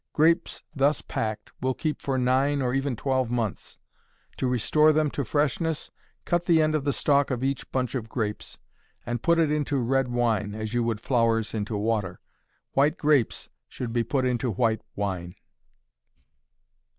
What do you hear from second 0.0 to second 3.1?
Grapes thus packed will keep for nine or even